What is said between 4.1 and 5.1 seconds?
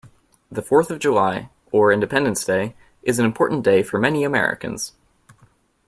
Americans.